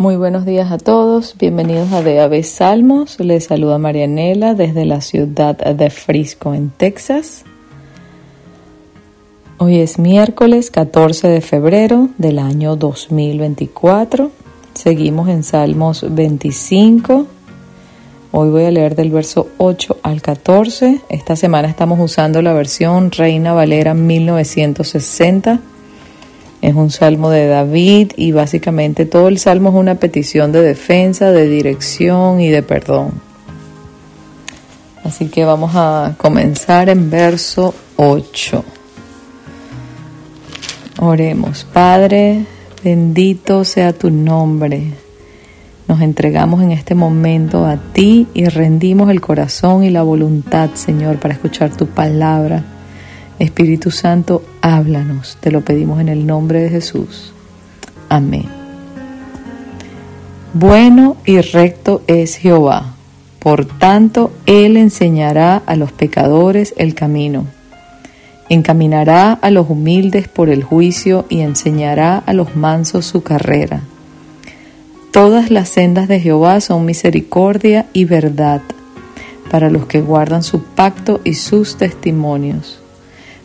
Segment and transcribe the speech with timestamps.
[0.00, 3.20] Muy buenos días a todos, bienvenidos a De Salmos.
[3.20, 7.44] Les saluda Marianela desde la ciudad de Frisco, en Texas.
[9.58, 14.30] Hoy es miércoles 14 de febrero del año 2024.
[14.72, 17.26] Seguimos en Salmos 25.
[18.32, 21.02] Hoy voy a leer del verso 8 al 14.
[21.10, 25.60] Esta semana estamos usando la versión Reina Valera 1960
[26.62, 31.30] es un salmo de David y básicamente todo el salmo es una petición de defensa,
[31.30, 33.12] de dirección y de perdón.
[35.04, 38.64] Así que vamos a comenzar en verso 8.
[40.98, 42.44] Oremos, Padre,
[42.84, 44.92] bendito sea tu nombre.
[45.88, 51.18] Nos entregamos en este momento a ti y rendimos el corazón y la voluntad, Señor,
[51.18, 52.62] para escuchar tu palabra
[53.40, 55.38] Espíritu Santo, háblanos.
[55.40, 57.32] Te lo pedimos en el nombre de Jesús.
[58.10, 58.44] Amén.
[60.52, 62.94] Bueno y recto es Jehová.
[63.38, 67.46] Por tanto, Él enseñará a los pecadores el camino.
[68.50, 73.80] Encaminará a los humildes por el juicio y enseñará a los mansos su carrera.
[75.12, 78.60] Todas las sendas de Jehová son misericordia y verdad
[79.50, 82.79] para los que guardan su pacto y sus testimonios.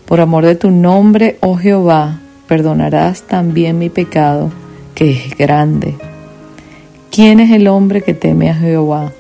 [0.06, 4.52] Por amor de tu nombre, oh Jehová, perdonarás también mi pecado,
[4.94, 5.96] que es grande.
[7.12, 9.12] ¿Quién es el hombre que teme a Jehová?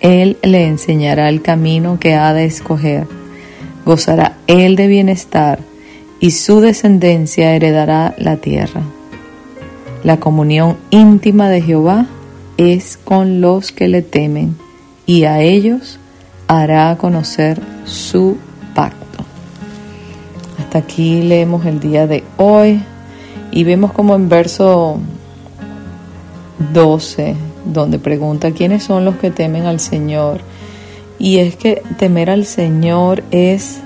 [0.00, 3.06] Él le enseñará el camino que ha de escoger.
[3.86, 5.60] Gozará él de bienestar
[6.20, 8.82] y su descendencia heredará la tierra.
[10.02, 12.06] La comunión íntima de Jehová
[12.58, 14.56] es con los que le temen
[15.06, 15.98] y a ellos
[16.48, 18.36] hará conocer su
[20.74, 22.82] aquí leemos el día de hoy
[23.50, 24.98] y vemos como en verso
[26.72, 30.40] 12, donde pregunta quiénes son los que temen al Señor.
[31.18, 33.78] Y es que temer al Señor es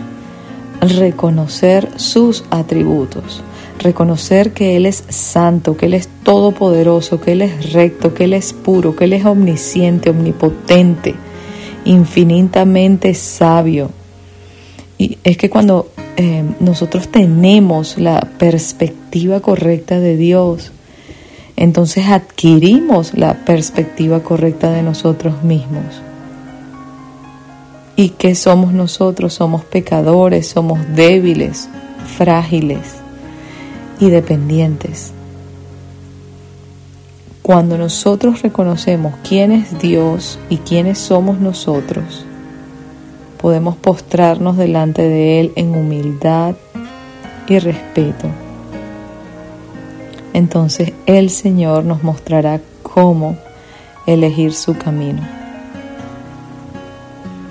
[0.81, 3.43] reconocer sus atributos,
[3.79, 8.33] reconocer que Él es santo, que Él es todopoderoso, que Él es recto, que Él
[8.33, 11.15] es puro, que Él es omnisciente, omnipotente,
[11.85, 13.91] infinitamente sabio.
[14.97, 15.91] Y es que cuando
[16.21, 20.73] eh, nosotros tenemos la perspectiva correcta de Dios,
[21.55, 26.03] entonces adquirimos la perspectiva correcta de nosotros mismos.
[27.95, 29.35] ¿Y qué somos nosotros?
[29.35, 31.69] Somos pecadores, somos débiles,
[32.17, 32.97] frágiles
[34.01, 35.13] y dependientes.
[37.43, 42.27] Cuando nosotros reconocemos quién es Dios y quiénes somos nosotros,
[43.41, 46.55] podemos postrarnos delante de Él en humildad
[47.49, 48.29] y respeto.
[50.35, 53.37] Entonces el Señor nos mostrará cómo
[54.07, 55.23] elegir su camino.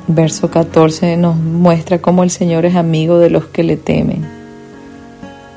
[0.07, 4.25] Verso 14 nos muestra cómo el Señor es amigo de los que le temen.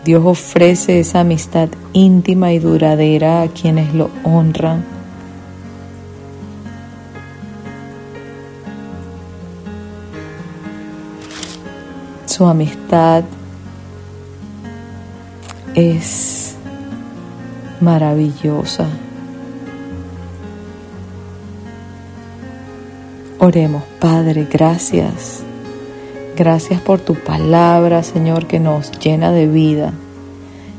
[0.04, 4.99] Dios ofrece esa amistad íntima y duradera a quienes lo honran
[12.40, 13.22] su amistad
[15.74, 16.56] es
[17.82, 18.88] maravillosa.
[23.40, 25.42] Oremos, Padre, gracias.
[26.34, 29.92] Gracias por tu palabra, Señor, que nos llena de vida.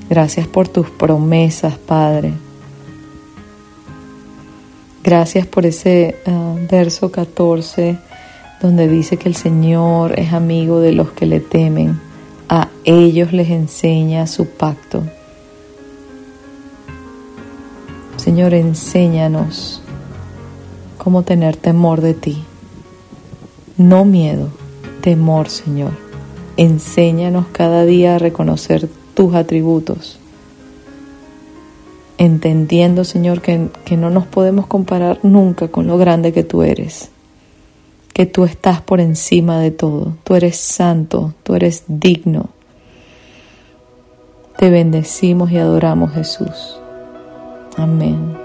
[0.10, 2.34] Gracias por tus promesas, Padre.
[5.04, 8.00] Gracias por ese ah, verso 14
[8.62, 12.00] donde dice que el Señor es amigo de los que le temen,
[12.48, 15.04] a ellos les enseña su pacto.
[18.18, 19.82] Señor, enséñanos
[21.00, 22.44] cómo tener temor de ti.
[23.78, 24.50] No miedo,
[25.02, 25.94] temor, Señor.
[26.56, 30.20] Enséñanos cada día a reconocer tus atributos,
[32.20, 37.10] entendiendo, Señor, que, que no nos podemos comparar nunca con lo grande que tú eres
[38.14, 40.16] que tú estás por encima de todo.
[40.24, 42.50] Tú eres santo, tú eres digno.
[44.58, 46.80] Te bendecimos y adoramos Jesús.
[47.78, 48.41] Amén.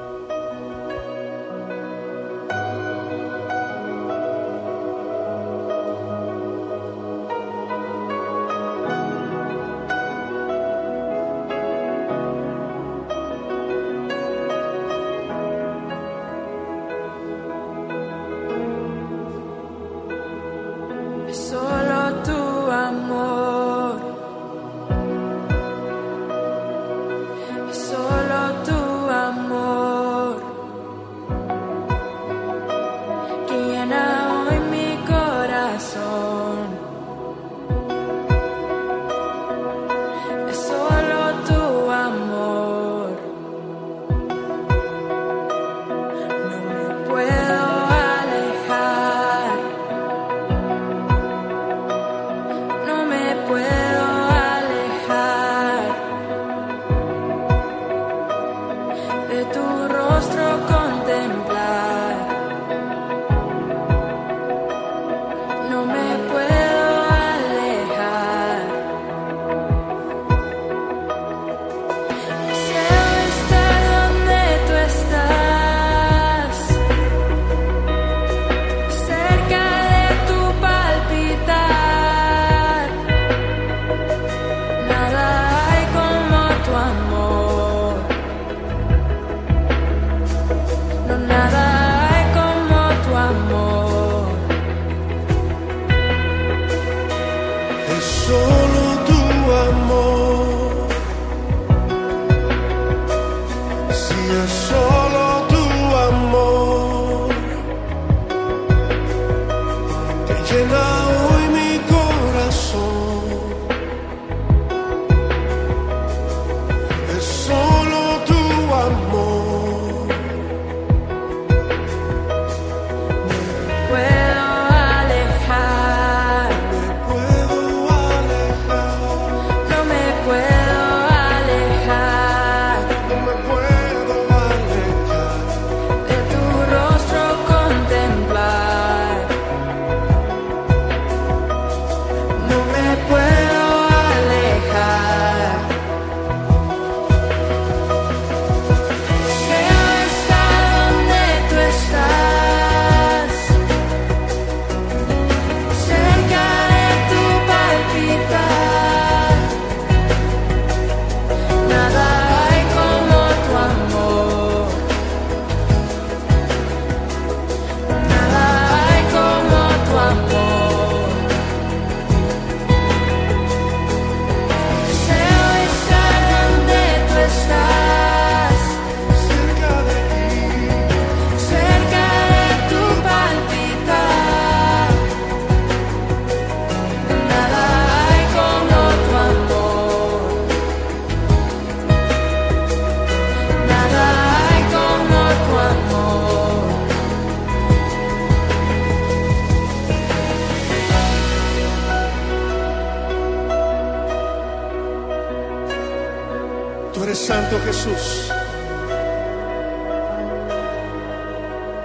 [207.86, 208.32] Jesús.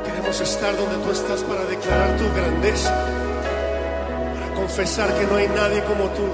[0.06, 2.94] Queremos estar donde tú estás para declarar tu grandeza,
[4.33, 6.27] para confesar que no hay nadie como tú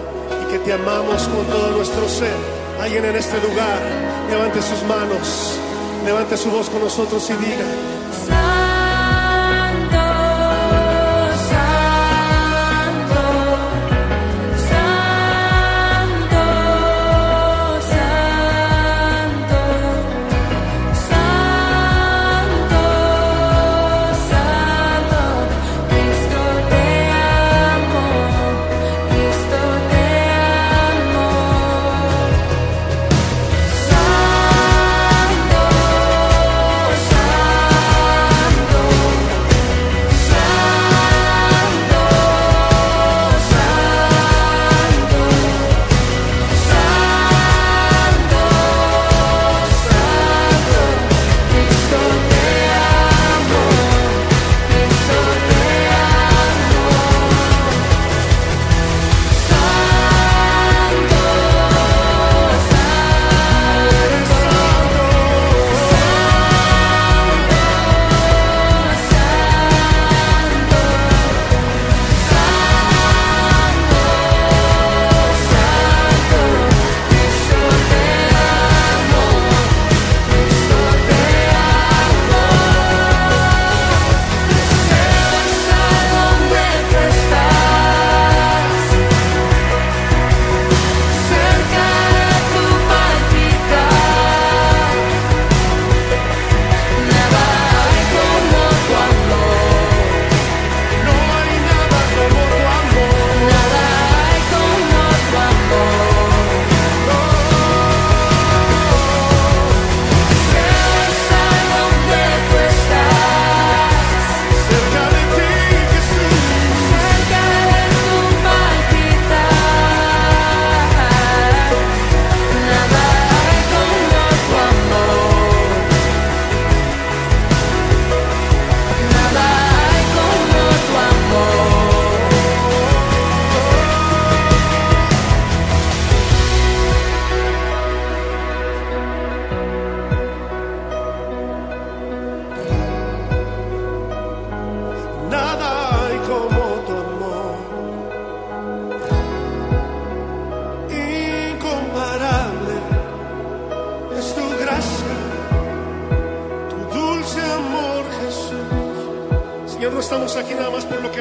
[0.44, 2.36] y que te amamos con todo nuestro ser.
[2.82, 3.80] Alguien en este lugar,
[4.30, 5.60] levante sus manos,
[6.06, 7.66] levante su voz con nosotros y diga,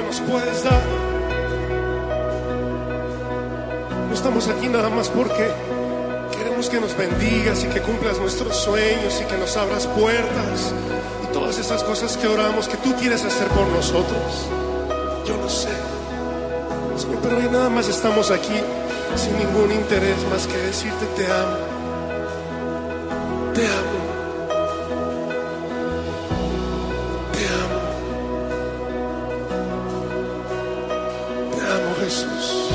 [0.07, 0.83] nos puedes dar.
[4.09, 5.51] No estamos aquí nada más porque
[6.37, 10.73] queremos que nos bendigas y que cumplas nuestros sueños y que nos abras puertas
[11.25, 14.49] y todas esas cosas que oramos que tú quieres hacer por nosotros.
[15.27, 15.69] Yo lo sé.
[17.23, 18.61] Pero hoy nada más estamos aquí
[19.17, 21.57] sin ningún interés más que decirte te amo.
[23.55, 23.96] Te amo.
[32.01, 32.71] Jesús.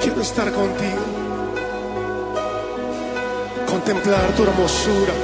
[0.00, 1.04] Quiero estar contigo,
[3.68, 5.14] contemplar tu hermosura,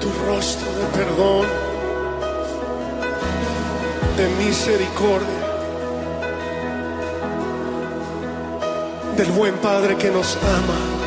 [0.00, 1.46] tu rostro de perdón,
[4.16, 5.42] de misericordia,
[9.16, 10.97] del buen Padre que nos ama.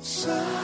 [0.00, 0.57] Santo.